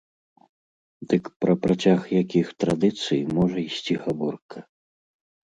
Дык 1.11 1.23
пра 1.45 1.53
працяг 1.65 1.99
якіх 2.21 2.47
традыцый 2.65 3.21
можа 3.37 3.57
ісці 3.67 4.01
гаворка?! 4.09 4.57